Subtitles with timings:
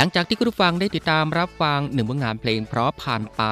[0.00, 3.42] หลังจากที่คุณผู้ฟังได้ติดตามรับฟังหนึ่งผลงานเพลงเพราะผ่านไป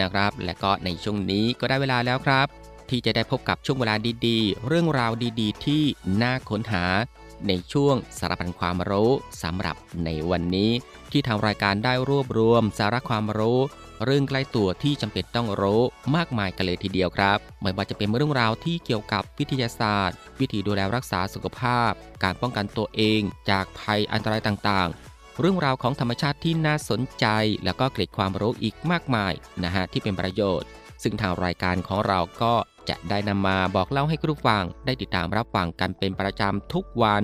[0.00, 2.46] นะครับ และก็ในช่วงนี้ก็ได้เวลาแล้วครับ
[2.90, 3.94] ที่จะได้พบกับช่วงเวลา
[4.26, 5.82] ดีๆ เรื่องราวดีๆ ที่
[6.22, 6.84] น่าค้นหา
[7.48, 10.70] ในช่วงสารพันความรู้สำหรับในวันนี้
[11.10, 13.58] ที่ทางรายการได้รวบรวม สาระความรู้
[14.04, 15.82] เรื่องใกล้ตัวที่จำเป็นต้องรู้
[16.16, 21.90] มากมายกันเลยทีเดียวครับไม่ว่าจะเป็นเรื่องราวที่เกี่ยวกับวิทยาศาสตร์ วิธีดูแลรักษาสุขภาพ
[22.22, 23.20] การป้องกันตัวเอง
[23.50, 24.90] จากภัยอันตรายต่าง
[25.40, 27.26] เรื่องราวของธรรมชาติที่น่าสนใจ
[27.64, 29.32] แล้วก็เกร็ดความรู้อีกมากมาย
[29.64, 30.68] นะฮะที่เป็นประโยชน์
[31.02, 32.54] ซึ่งทางรายการของเราก็
[32.88, 37.22] จะได้นำมาบอกเล่าให้คุณผู้ฟัง ได้ติดตามรับฟังกันเป็นประจำทุกวัน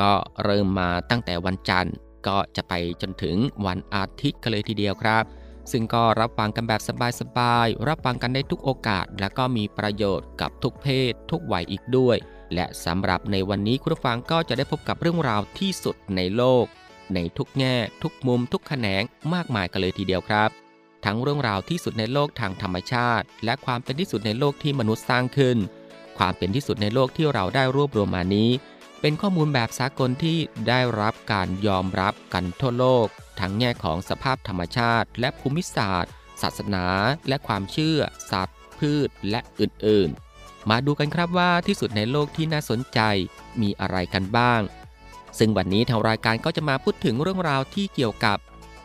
[0.00, 0.12] ก็
[0.44, 1.94] เริ่มมาตั้งแต่วันจันทร์
[2.26, 2.72] ก็จะไป
[3.02, 3.36] จนถึง
[3.66, 5.24] วันอาทิตย์กันเลยทีเดียวครับ
[5.72, 6.80] ซึ่งก็รับฟังกันแบบ
[7.20, 12.16] สบายๆรับฟังกันได้ทุกโอกาส และก็มีประโยชน์กับทุกเพศ ทุกวัยอีกด้วย
[12.54, 16.66] และสำหรับในวันนี้คุณผู้ฟังก็จะได้พบกับเรื่องราวที่สุดในโลก
[17.14, 19.02] ในทุกแง่ ทุกมุม ทุกแขนง
[19.34, 20.50] มากมายกันเลยทีเดียวครับ
[21.04, 25.58] ทั้งเรื่องราวที่สุดในโลกทางธรรมชาติ และความเป็นที่สุดในโลกที่มนุษย์สร้างขึ้น
[26.18, 28.50] ความเป็นที่สุดในโลกที่เราได้รวบรวมมานี้
[29.00, 33.06] เป็นข้อมูลแบบสากลที่ได้รับการยอมรับกันทั่วโลก
[33.40, 36.86] ทั้งแง่ของสภาพธรรมชาติ และภูมิศาสตร์ ศาสนา
[37.28, 37.98] และความเชื่อ
[38.30, 43.00] สัตว์ พืช และอื่นๆ มาดูกันครับว่าที่สุดในโลกที่น่าสนใจ
[43.60, 44.60] มีอะไรกันบ้าง
[45.38, 48.38] ซึ่งวันนี้ทางรายการก็จะมาพูดถึงเรื่องราวที่เกี่ยวกับ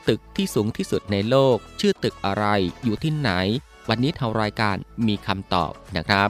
[0.07, 2.45] ตึกที่สูงที่สุดในโลก ชื่อตึกอะไร
[2.83, 3.31] อยู่ที่ไหน
[3.89, 4.75] วันนี้ทางรายการ
[5.07, 6.29] มีคำตอบนะครับ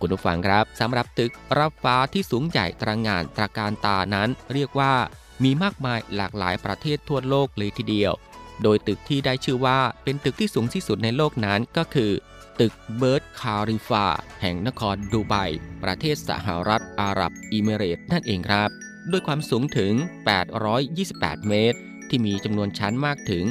[0.00, 4.94] คุณผู้ฟังครับสำหรับตึกรับฟ้าที่สูงใหญ่ตระงานตระการตานั้น เรียกว่า
[5.42, 8.12] มีมากมายหลากหลายประเทศทั่วโลกเลยทีเดียว
[8.62, 12.12] โดยตึกที่ได้ชื่อว่าเป็นตึกที่สูงที่สุดในโลกนั้นก็คือ
[12.60, 14.06] ตึกเบิร์จคาลิฟา
[14.40, 15.34] แห่งนครดูไบ
[15.82, 19.92] ประเทศสหรัฐอาหรับอิมิเรตส์นั่นเองครับ ด้วยความสูงถึง
[20.70, 21.78] 828 เมตร
[22.08, 23.44] ที่มีจำนวนชั้นมากถึง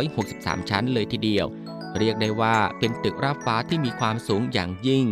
[0.00, 1.46] 163 ชั้นเลยทีเดียว
[1.98, 5.06] เรียกได้ว่าเป็นตึกระฟ้าที่มีความสูงอย่างยิ่ง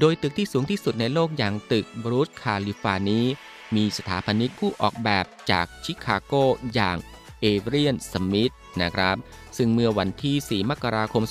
[0.00, 3.26] โดยตึกที่สูงที่สุดในโลกอย่างตึกบุรจคาลิฟานี้
[3.76, 6.32] มีสถาปนิกผู้ออกแบบจากชิคาโก
[6.74, 6.96] อย่าง
[7.40, 8.52] เอเดรียนสมิธ
[8.82, 9.16] นะครับ
[9.56, 11.22] ซึ่งเมื่อวันที่ 4 มกราคม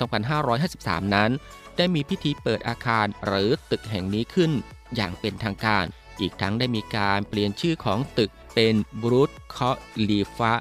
[0.53, 1.31] 2553 นั้น
[1.77, 4.51] ได้มีพิธีเปิดอาคารหรือตึกแห่งนี้ขึ้น
[4.95, 5.85] อย่างเป็นทางการ
[6.19, 9.71] อีกทั้งได้มีการเปลี่ยนชื่อของตึกเป็นบุรจญ์คอ
[10.09, 10.53] ลีฟะ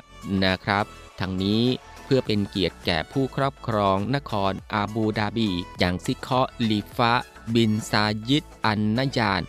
[0.45, 0.85] นะครับ
[1.21, 1.63] ทั้งนี้
[2.05, 6.41] เพื่อเป็นเกียรติแก่ผู้ครอบครองนครอาบูดาบี อย่างชีคคอ
[6.71, 7.13] ลีฟะ
[7.55, 9.43] บินซายิดอันนายาน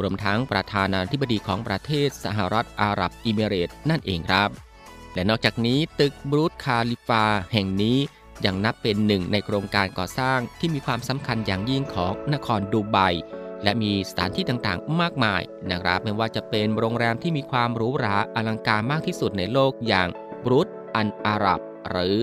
[0.00, 4.48] รวมทั้งประธานาธิบดีของประเทศสหรัฐอาหรับอิมิเรตส์นั่นเองครับ
[5.14, 7.98] และนอกจากนี้ตึกบรูซคาลิฟาแห่งนี้
[8.44, 12.98] ยังนับเป็นหนึ่งในโครงการก่อสร้างที่มีความสำคัญอย่างยิ่งของนครดูไบ
[13.62, 20.08] และมีสถานที่ต่างๆ มากมายนะครับ ไม่ว่าจะเป็นโรงแรมที่มีความหรูหราอลังการมากที่สุดในโลกอย่าง
[20.44, 22.18] บรูซอันอาหรับ หรือ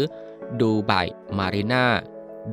[0.62, 0.92] ดูไบ
[1.38, 1.86] มารีนา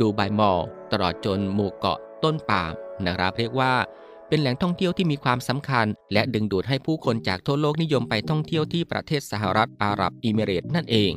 [0.00, 0.60] ดูไบมอล
[0.92, 2.72] ตลอดจนหมู่เกาะต้นปาล์ม
[3.06, 3.72] นะครับเรียกว่า
[4.28, 11.12] เป็นแหล่งท่องเที่ยวที่มีความสำคัญ และดึงดูดให้ผู้คนจากทั่วโลกนิยมไปท่องเที่ยวที่ประเทศสหรัฐอาหรับอิมิเรตส์นั่นเอง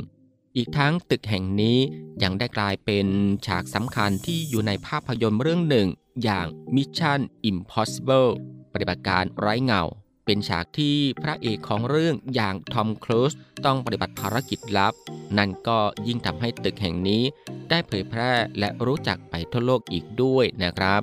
[0.57, 1.77] อีกทั้งตึกแห่งนี้
[2.23, 3.07] ยังได้กลายเป็น
[3.47, 5.87] ฉากสำคัญที่อยู่ในภาพยนตร์เรื่องหนึ่ง
[6.23, 8.29] อย่าง Mission Impossible
[8.73, 9.81] ปฏิบัติการไร้เงา
[10.25, 13.31] เป็นฉากที่พระเอกของเรื่องอย่างทอมครูซ
[13.65, 14.93] ต้องปฏิบัติภารกิจลับ
[15.37, 17.23] นั่นก็ยิ่งทำให้ตึกแห่งนี้
[17.69, 21.01] ได้เผยแพร่และรู้จักไปทั่วโลกอีกด้วยนะครับ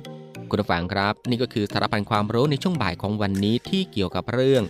[0.49, 4.63] คุณผู้ฟังครับ นี่ก็คือสารพันความรู้ในช่วงบ่ายของวันนี้ที่เกี่ยวกับเรื่อง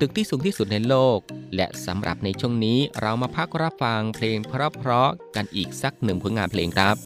[0.00, 1.18] ตึกที่สูงที่สุดในโลก
[1.56, 6.96] และสำหรับในช่วงนี้เรามาพักรับฟังเพลงเพราะๆกันอีกสักหนึ่งผลงานเพลงครับ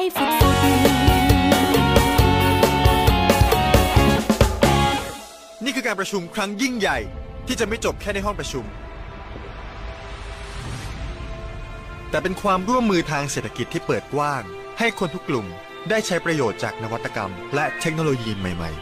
[0.00, 0.34] ให้ฝุดๆ
[5.64, 6.98] นี่คือการประชุมครั้งยิ่งใหญ่
[7.46, 8.64] ที่จะไม่จบแค่ในห้องประชุม
[12.10, 14.42] แต่เป็นความร่วมมือทางเศรษฐกิจที่เปิดกว้าง
[14.78, 15.46] ให้คนทุกกลุ่ม
[15.90, 18.80] ได้ใช้ประโยชน์จากนวัตกรรม และเทคโนโลยีใหม่ ๆ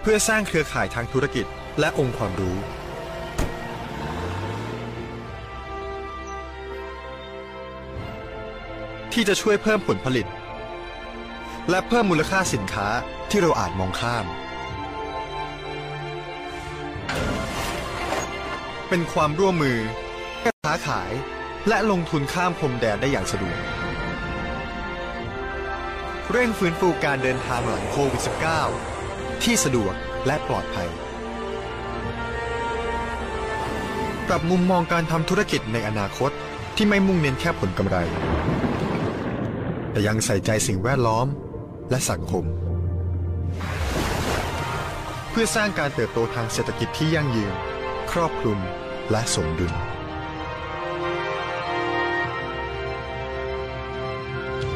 [0.00, 1.46] เพื่อสร้างเครือข่ายทางธุรกิจ
[1.80, 2.58] และองค์ความรู้
[9.12, 10.26] ที่จะช่วยเพิ่มผลผลิต
[11.70, 12.88] และเพิ่มมูลค่าสินค้า
[13.30, 14.26] ที่เราอาจมองข้าม
[18.88, 19.78] เป็นความร่วมมือ
[20.66, 21.12] ค้าขาย
[21.68, 23.58] และลงทุนข้ามพรมแดนได้อย่างสะดวก
[26.30, 28.22] เร่งฟื้นฟูการเดินทางหลังโควิด
[28.82, 29.94] -19 ที่สะดวก
[30.26, 30.88] และปลอดภัย
[34.28, 36.30] ปรับมุมมองการทำธุรกิจในอนาคต
[36.76, 37.96] ที่ไม่มุ่งเน้นแค่ผลกำไร
[39.92, 41.26] แต่ยังใส่ใจสิ่งแวดล้อม
[41.90, 42.44] และสังคม
[45.30, 47.54] เพื่อสร้างการเติบโตทางเศรษฐกิจที่ยั่งยืน
[48.12, 48.58] ครอบคลุม
[49.10, 49.72] และสมดุล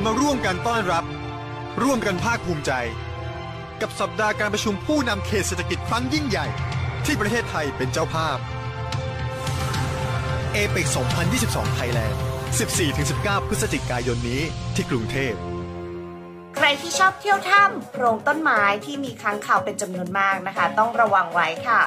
[0.04, 1.04] มาร่วมกันต้อนรับ
[1.82, 2.72] ร่วมกันภาคภูมิใจ
[3.80, 6.46] กับสัปดาห์การประชุมผู้นำเขตเศรษฐกิจครั้งยิ่งใหญ่
[7.04, 8.38] ที่ประเทศไทยเป็นเจ้าภาพ
[10.52, 10.86] เอเปก
[11.32, 14.42] 2022 ไทยแลนด์ 14-19 พฤศจิกายนนี้
[14.74, 15.34] ที่กรุงเทพ
[16.56, 21.80] ใครที่ชอบเที่ยวถ้ำโพรงต้นไม้ที่มีค้างคาวเป็นจำนวนมากนะคะ ต้องระวังไว้ค่ะ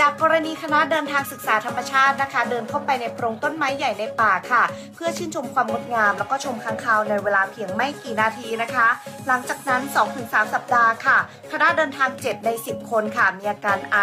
[0.06, 4.62] ากกรณีคณะเดินทางศึกษาธรรมชาตินะคะ เดินเข้าไปในโพรงต้นไม้ใหญ่ในป่าค่ะ
[4.94, 8.88] เพื่อชื่นชมความงดงาม แล้วก็ชมค้างคาวในเวลาเพียงไม่กี่นาทีนะคะ
[9.26, 9.82] หลังจากนั้น
[10.16, 11.18] 2-3 สัปดาห์ค่ะ
[11.52, 13.98] คณะเดินทาง 7 ใน 10 คนค่ะ มีอาการไอ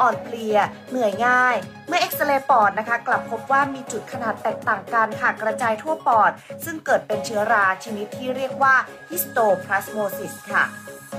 [0.00, 0.56] อ่อนเพลีย
[0.90, 1.56] เหนื่อยง่าย
[1.88, 6.30] เมื่อเอ็กซเรย์ปอดนะคะ กลับพบว่ามีจุดขนาดแตกต่างกันค่ะกระจายทั่วปอด
[6.64, 8.74] ซึ่งเกิดเป็นเชื้อราชนิดที่เรียกว่า
[9.10, 10.64] histoplasmosis ค่ะ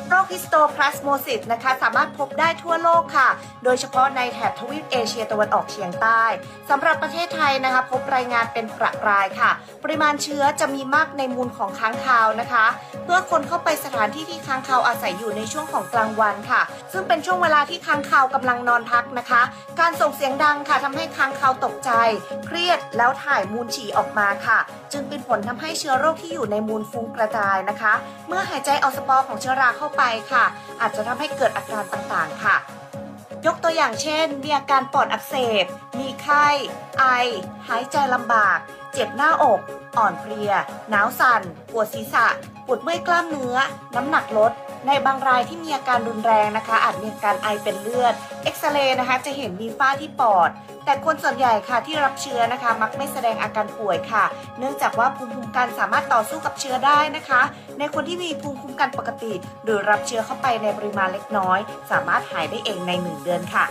[0.10, 3.30] โรคฮิสโตพลาสโมซิสนะคะสามารถพบได้ทั่วโลกค่ะ
[3.64, 6.24] โดยเฉพาะในแถบทวีปเอเชียตะวันออกเฉียงใต้
[6.70, 9.52] สำหรับประเทศไทยนะคะ พบรายงานเป็นประปรายค่ะ
[9.84, 12.66] ปริมาณเชื้อจะมีมากในมูลของค้างคาวนะคะ
[13.04, 16.62] เมื่อคนเข้าไปสถานที่ที่ค้างคาวอาศัยอยู่ในช่วงของกลางวันค่ะ
[16.94, 19.42] ซึ่งเป็นช่วงเวลาที่ค้างคาวกำลังนอนพักนะคะ
[19.80, 21.92] การส่งเสียงดังค่ะทำให้ค้างคาวตกใจ
[22.46, 24.60] เครียดแล้วถ่ายมูลฉี่ออกมาค่ะ
[24.94, 27.94] จึงเป็นผลทำให้เชื้อโรคที่อยู่ในมูลฟุ้งกระจายนะคะ
[28.28, 30.46] เมื่อหายใจเอาสปอร์ของเชื้อราเข้าไปค่ะ
[30.82, 32.58] อาจจะทำให้เกิดอาการต่างๆค่ะ
[33.46, 35.66] ยกตัวอย่างเช่น มีอาการปอดอักเสบ
[36.00, 36.48] มีไข้
[37.00, 37.06] ไอ
[37.68, 38.58] หายใจลำบาก
[38.94, 39.60] เจ็บหน้าอก
[39.98, 40.52] อ่อนเพลีย
[40.90, 41.42] หนาวสั่น
[41.72, 42.28] ปวดศีรษะ
[42.66, 43.58] ปวดเมื่อยกล้ามเนื้อ
[43.96, 44.52] น้ำหนักลด
[44.88, 50.50] ในบางรายที่มีอาการรุนแรงนะคะ อาจมีอาการไอเป็นเลือด เอ็กซเรย์นะคะจะเห็นมีฝ้าที่ปอด
[50.86, 54.26] แต่คนส่วนใหญ่ค่ะที่รับเชื้อนะคะ มักไม่แสดงอาการป่วยค่ะ
[54.60, 57.42] เนื่องจากว่าภูมิคุ้มกันสามารถต่อสู้กับเชื้อได้นะคะ
[57.80, 61.60] ในคนที่มีภูมิคุ้มกันปกติ หรือรับเชื้อเข้าไปในปริมาณเล็กน้อย
[61.92, 63.66] สามารถหายได้เองใน 1 เดือนค่ะ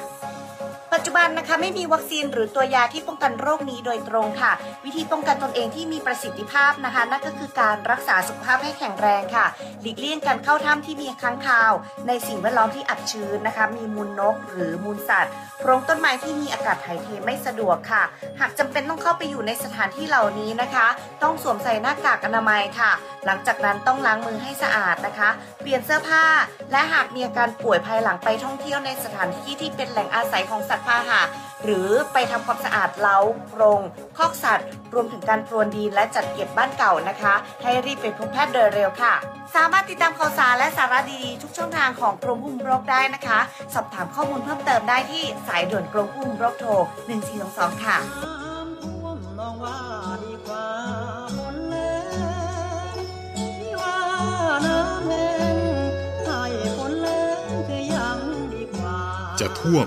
[1.02, 4.52] จจุบันนะคะไม่มีวัคซีนหรือตัวยาที่ป้องกันโรคนี้โดยตรงค่ะ
[4.84, 9.46] วิธีป้องกันตนเองที่มีประสิทธิภาพนะคะ นั่นก็คือการรักษาสุขภาพให้แข็งแรงค่ะ
[9.80, 11.72] หลีกเลี่ยงการเข้าถ้ำที่มีค้างคาว
[12.06, 18.02] ในสิ่งแวดล้อมที่อับชื้นนะคะ มีมูลนก หรือมูลสัตว์โพรงต้นไม้ที่มีอากาศถ่ายเทไม่สะดวกค่ะ
[18.40, 20.86] หากจำเป็นต้องเข้าไปอยู่ในสถานที่เหล่านี้นะคะ
[21.22, 22.92] ต้องสวมใส่หน้ากากอนามัยค่ะ
[23.26, 26.24] หลังจากนั้นต้องล้างมือให้สะอาดนะคะ เปลี่ยนเสื้อผ้า
[26.72, 31.22] และหากมีอาการป่วยภายหลังไปท่องเที่ยวในสถานที่ที่เป็นแหล่งอาศัยของสัตว์าหะ
[31.64, 33.18] หรือไปทำความสะอาดเล้า
[33.54, 33.80] โรง
[34.18, 39.14] คอกสัตว์ รวมถึงการพรวนดินและจัดเก็บบ้านเก่านะคะ ให้รีบไปพบแพทย์โดยเร็วค่ะ
[39.54, 43.38] สามารถติดตามข่าวสารและสาระดีๆทุกช่องทางของกรมควบคุมโรคได้นะคะ
[43.74, 46.70] สอบถามข้อมูลเพิ่มเติมได้ที่สายด่วนกรมควบคุมโรคโทร
[47.28, 47.96] 1422 ค่ะ
[48.84, 49.78] ท่วมลองว่า
[50.24, 50.66] ดีกว่า
[51.36, 51.76] ฝนแร
[52.92, 52.94] ง
[53.36, 53.98] ที่ว่า
[54.66, 55.56] น้ำแห้ง
[56.26, 56.42] ให้
[56.76, 58.18] ฝนแรงก็ยัง
[58.54, 58.98] ดีกว่า
[59.40, 59.86] จะท่วม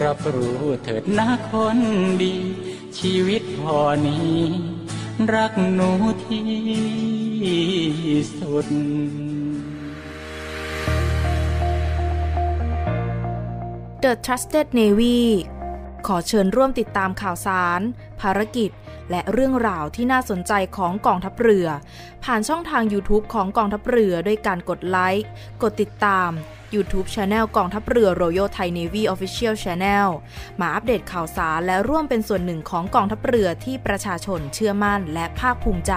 [0.00, 1.78] รับรู้เถิดนะคน
[2.22, 2.34] ดี
[2.98, 4.38] ชีวิตพอนี้
[5.32, 5.90] รักหนู
[6.24, 6.46] ที่
[8.38, 8.66] สุด
[14.02, 15.18] The Trusted Navy
[16.06, 17.80] ขอเชิญร่วมติดตามข่าวสาร
[18.20, 18.70] ภารกิจ
[19.10, 21.66] และเรื่องราวที่น่าสนใจของกองทัพเรือ
[22.24, 25.30] ผ่านช่องทาง YouTube ของกองทัพเรือด้วยการกดไลค์
[25.62, 26.30] กดติดตาม
[26.74, 30.08] YouTube Channel กองทัพเรือ Royal Thai Navy Official Channel
[30.60, 35.94] มาอัปเดตข่าวสารและร่วมเป็นส่วนหนึ่งของกองทัพเรือที่ประชาชนเชื่อมั่นและภาคภูมิใจ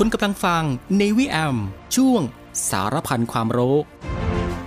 [0.00, 0.62] คุณกำลังฟัง
[1.00, 1.56] Navy AM
[1.96, 2.22] ช่วง
[2.70, 3.76] สารพันความรู้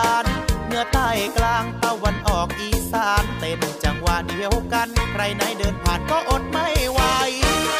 [0.00, 0.24] าน
[0.66, 7.00] เหนือใต้กลางตะวันออกอีสานเต้นจังหวะเดียวกัน ใครไหนเดินผ่านก็อดไม่ไหว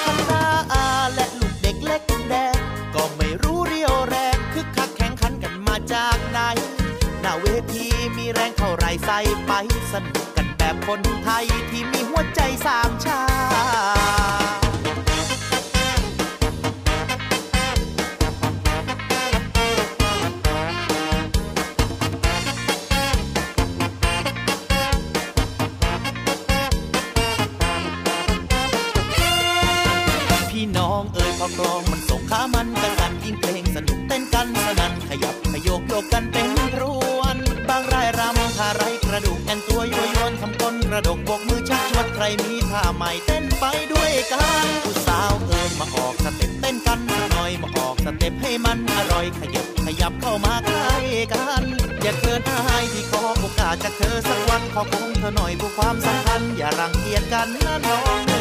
[0.05, 2.57] ทั้งหน้าอาและลูกเด็กเล็กแดง
[2.95, 6.41] ก็ไม่รู้เรียวแรงคึกคักแข่งขันกันมาจากไหน
[7.21, 9.53] หน้าเวทีมีแรงเท่าไรใส่ไป
[9.93, 13.32] สนุกกันแบบคนไทยที่มีหัวใจสามชา
[53.97, 58.32] เธอสักวันขอคงเธอหน่อยผู้ความสัมพันธ์อย่ารังเกียจกันนะน้อง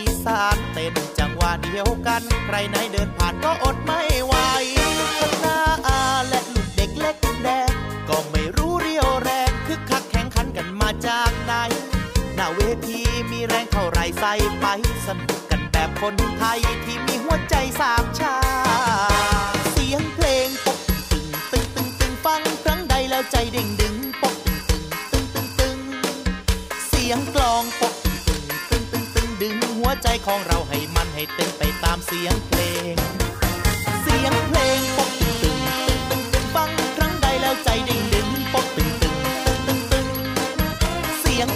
[0.00, 4.34] อีสานเต้นจังหวะเดียวกัน ใครไหนเดินผ่านก็อดไม่ไหว
[5.18, 7.72] ทั้งหน้าอาและลูกเด็กเล็กแดง
[8.08, 11.52] ก็ไม่รู้เรียวแรงคึกคักแข่งขันกันมาจากไหน
[12.34, 14.66] หน้าเวทีมีแรงเท่าไรใส่ไป
[15.06, 18.39] สนุกกันแบบคนไทยที่มีหัวใจสามชา
[30.02, 32.60] ใจของเราให้มันให้เต้นไปตามเสียงเพล
[32.94, 32.96] ง
[34.02, 35.56] เสียงเพลงปกตึงตึง
[36.08, 39.14] ตึงตึงฟังครั้งใดแล้วใจดิ่งดึงปกตึงตึง
[39.66, 40.06] ตึงตึง
[41.20, 41.48] เสียง